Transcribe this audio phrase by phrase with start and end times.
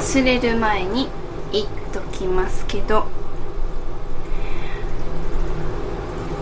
[0.00, 1.08] 忘れる前に
[1.52, 3.04] 言っときますけど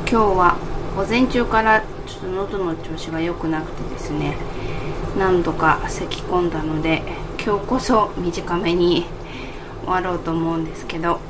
[0.00, 0.56] 今日は
[0.96, 4.36] 午前中からちょっと喉の調子が良くなくてですね
[5.16, 7.04] 何度か咳き込んだので
[7.46, 9.06] 今日こそ短めに
[9.84, 11.20] 終わろうと思うんですけど、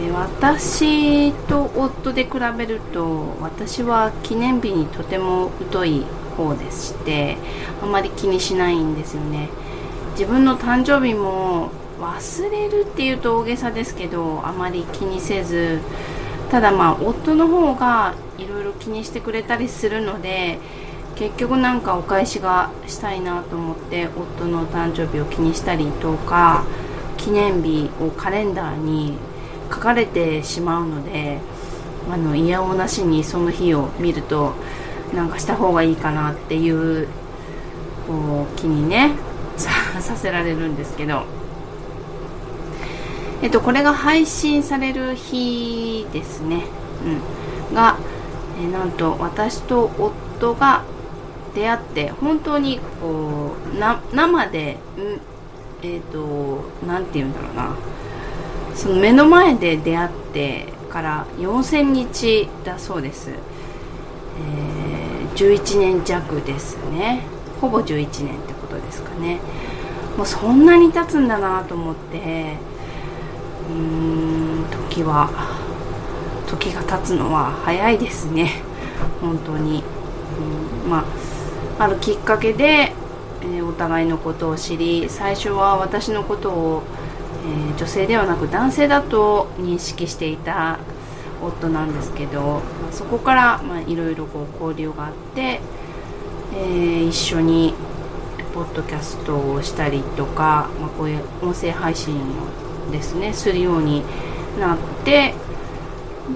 [0.00, 6.06] えー、私と夫で比べると私は記念日にとても疎い
[6.38, 7.36] 方でして
[7.82, 9.50] あまり気にしないんですよね。
[10.14, 15.80] 自分の誕生日も忘れるっていうと大げさですけどあまり気にせず
[16.50, 20.58] ただまあ夫の方がいろいろ気にしてくれたりするので
[21.16, 26.64] 結局なんかお返しがしたいなと思って夫の誕生日を気にしたりとか
[27.16, 29.16] 記念日をカレンダーに
[29.70, 31.40] 書かれてしまうので
[32.08, 34.54] あの嫌おなしにその日を見ると
[35.12, 37.08] なんかした方がいいかなっていう
[38.06, 39.12] こう気にね
[40.00, 41.24] させられるんですけど、
[43.42, 46.64] えっと、これが配信される日ですね、
[47.70, 47.98] うん、が、
[48.58, 50.84] えなんと私と夫が
[51.54, 55.20] 出会って本当にこう生で、うん
[55.82, 57.76] えっ、ー、と何て言うんだろうな。
[58.74, 67.22] その目の前で出会ってから4000日だそうです、えー、11年弱ですね。
[67.60, 69.38] ほぼ11年ってことですかね。
[70.16, 72.56] もうそんなに経つんだなと思って
[73.70, 75.30] うーん時は
[76.46, 78.62] 時が経つのは早いですね。
[79.20, 79.82] 本当に、
[80.84, 81.04] うん、ま
[81.78, 82.92] ああるきっかけで、
[83.42, 86.82] えー、お互いのことを知り最初は私のことを、
[87.46, 90.78] えー、女性ではなく男性だと認識していた
[91.42, 94.28] 夫なんですけど、まあ、そこからいろいろ
[94.60, 95.60] 交流があって、
[96.54, 97.74] えー、一緒に
[98.54, 103.32] ポッドキャストをしたりとか、まあ、こういう音声配信をですね。
[103.32, 104.04] するように
[104.60, 105.34] なって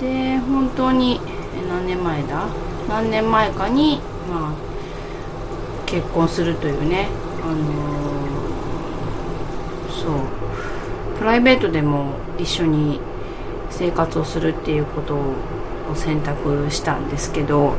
[0.00, 1.20] で本当に
[1.68, 2.46] 何年前だ？
[2.88, 4.00] 何年前かに、
[4.30, 4.54] まあ、
[5.86, 7.08] 結婚するというね、
[7.42, 10.10] あのー、そう。
[11.18, 13.00] プライベートでも一緒に
[13.70, 15.34] 生活をするっていうことを
[15.94, 17.74] 選択したんですけど、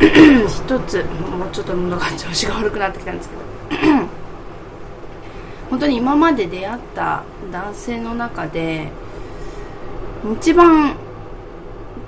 [0.00, 0.05] えー、
[0.48, 3.30] 一つもうちょっと喉が調子が悪くなってきたんです
[3.70, 3.86] けど。
[5.70, 8.88] 本当に今まで出会った男性の中で
[10.40, 10.94] 一番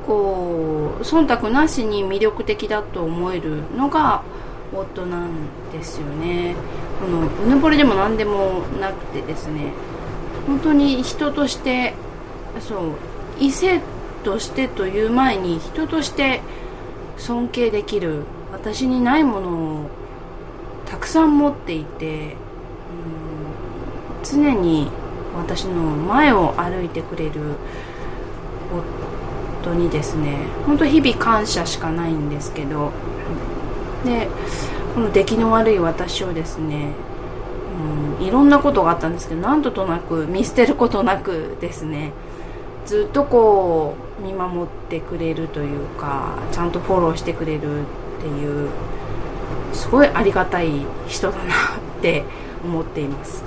[0.07, 4.23] こう忖度なしに魅力的だと思えるのが
[4.73, 5.31] 夫なん
[5.73, 6.55] ですよね。
[7.01, 9.73] このうぬぼれでも何でもなくてですね。
[10.47, 11.95] 本当に人として
[12.61, 12.79] そう
[13.39, 13.81] 異性
[14.25, 16.41] としてという前に人として
[17.19, 19.51] 尊敬できる私にないもの
[19.83, 19.91] を
[20.87, 22.37] たくさん持っていて、
[24.23, 24.91] うん、常に
[25.37, 27.56] 私の前を歩いてくれる
[29.62, 32.93] 夫にですね本当日々感謝しかないんですけど
[34.05, 34.29] で
[34.95, 36.93] この出来の悪い私をですね
[38.19, 42.12] うん、いろんなことがあったんですけど何ととなく見捨てることなくですね
[42.85, 47.84] ずっとこう見守ってくれるというかちゃんとフォローしてくれるっ
[48.21, 48.71] ていう
[49.73, 50.71] すごいありがたい
[51.06, 51.56] 人だなっ
[52.03, 52.25] て
[52.65, 53.43] 思っています。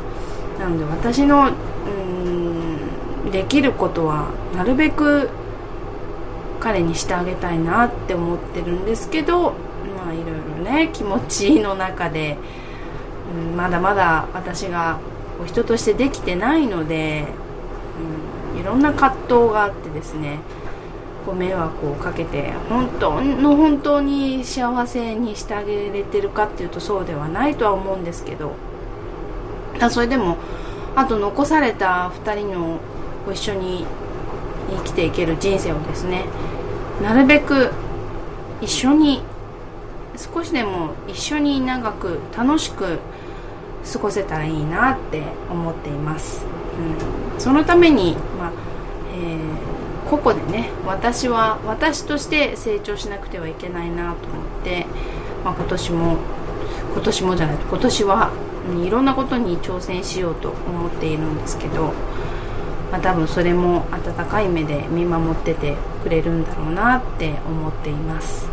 [0.60, 5.30] なので私のうんできることはなるべく
[6.60, 9.54] 彼にしてあげたいなって思ってるんですけど
[9.98, 10.26] まあいろい
[10.66, 12.38] ろね気持ちの中で
[13.32, 15.00] うん、まだまだ私が
[15.38, 17.28] こう人としてできてないので、
[18.54, 20.40] うん、いろんな葛藤があってですね
[21.26, 28.54] こう迷惑をかけて本当の本当に幸せにしてあげれてるかっていうとそうではないとは思うんですけど。
[29.80, 30.38] だそれでも
[30.96, 32.80] あと残された2人の
[33.26, 33.86] ご一緒に
[34.70, 36.26] 生きていける人生をですね
[37.02, 37.72] なるべく
[38.62, 39.24] 一緒に
[40.16, 43.00] 少しでも一緒に長く楽しく
[43.92, 46.46] 過ごせたらいいなって思っています、
[47.34, 48.52] うん、そのために、まあ
[49.16, 49.40] えー、
[50.12, 54.86] 個々でね私は私として成長しなくてはいけないなと思って、
[55.46, 56.18] まあ、今年も
[56.94, 58.32] 今年もじゃない今年は、
[58.70, 61.94] うん、いろんなことに挑戦しようと思っているんですけど、
[62.92, 68.48] まあ、多分それも温かい目で見守っててくれるんだろうなって思っています、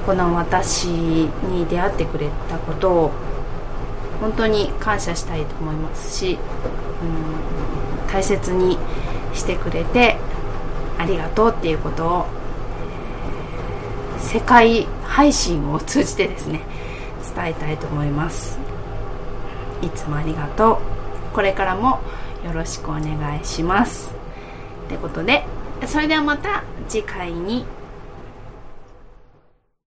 [0.00, 0.06] うん。
[0.06, 3.10] この私に出会ってくれたことを
[4.20, 6.38] 本当に感謝したいと思いますし、
[7.02, 8.78] うん、大切に
[9.36, 10.16] してくれて
[10.98, 12.26] ありがとうっていうことを、
[14.18, 16.62] 世界配信を通じてですね
[17.34, 18.58] 伝えたいと思います。
[19.82, 20.80] いつもありがと
[21.32, 21.34] う。
[21.34, 22.00] これからも
[22.44, 24.14] よろしくお願いします。
[24.86, 25.44] ってことで
[25.86, 27.66] それではまた次回に